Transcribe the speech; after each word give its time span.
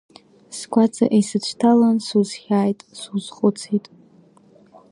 Сгәаҵа 0.57 1.05
исыцәҭалан, 1.19 1.97
сузхьааит, 2.05 2.79
сузхәыцит. 2.99 3.85